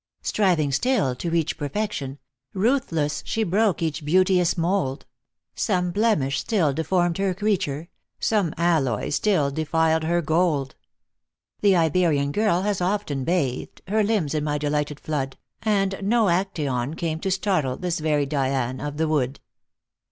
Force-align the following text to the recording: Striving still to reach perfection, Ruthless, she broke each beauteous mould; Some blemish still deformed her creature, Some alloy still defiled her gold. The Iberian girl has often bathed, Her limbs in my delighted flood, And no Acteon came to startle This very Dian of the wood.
Striving 0.23 0.71
still 0.71 1.13
to 1.13 1.29
reach 1.29 1.59
perfection, 1.59 2.17
Ruthless, 2.55 3.21
she 3.23 3.43
broke 3.43 3.83
each 3.83 4.03
beauteous 4.03 4.57
mould; 4.57 5.05
Some 5.53 5.91
blemish 5.91 6.39
still 6.39 6.73
deformed 6.73 7.19
her 7.19 7.35
creature, 7.35 7.87
Some 8.19 8.51
alloy 8.57 9.09
still 9.09 9.51
defiled 9.51 10.01
her 10.05 10.19
gold. 10.23 10.73
The 11.59 11.75
Iberian 11.75 12.31
girl 12.31 12.63
has 12.63 12.81
often 12.81 13.23
bathed, 13.25 13.83
Her 13.87 14.01
limbs 14.01 14.33
in 14.33 14.43
my 14.43 14.57
delighted 14.57 14.99
flood, 14.99 15.37
And 15.61 15.93
no 16.01 16.29
Acteon 16.31 16.97
came 16.97 17.19
to 17.19 17.29
startle 17.29 17.77
This 17.77 17.99
very 17.99 18.25
Dian 18.25 18.79
of 18.81 18.97
the 18.97 19.07
wood. 19.07 19.39